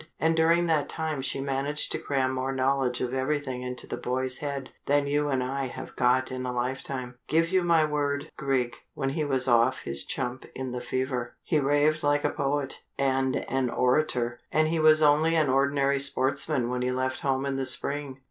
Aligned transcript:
"And 0.19 0.35
during 0.35 0.65
that 0.65 0.89
time 0.89 1.21
she 1.21 1.39
managed 1.39 1.91
to 1.91 1.99
cram 1.99 2.31
more 2.33 2.51
knowledge 2.51 3.01
of 3.01 3.13
everything 3.13 3.61
into 3.61 3.85
the 3.85 3.97
boy's 3.97 4.39
head 4.39 4.71
than 4.87 5.05
you 5.05 5.29
and 5.29 5.43
I 5.43 5.67
have 5.67 5.95
got 5.95 6.31
in 6.31 6.43
a 6.43 6.51
lifetime. 6.51 7.19
Give 7.27 7.49
you 7.49 7.61
my 7.61 7.85
word, 7.85 8.31
Grig, 8.35 8.77
when 8.95 9.09
he 9.09 9.23
was 9.23 9.47
off 9.47 9.81
his 9.83 10.03
chump 10.03 10.45
in 10.55 10.71
the 10.71 10.81
fever, 10.81 11.35
he 11.43 11.59
raved 11.59 12.01
like 12.01 12.23
a 12.23 12.31
poet, 12.31 12.83
and 12.97 13.45
an 13.47 13.69
orator, 13.69 14.39
and 14.51 14.69
he 14.69 14.79
was 14.79 15.03
only 15.03 15.35
an 15.35 15.51
ordinary 15.51 15.99
sportsman 15.99 16.71
when 16.71 16.81
he 16.81 16.91
left 16.91 17.19
home 17.19 17.45
in 17.45 17.57
the 17.57 17.65
spring! 17.67 18.17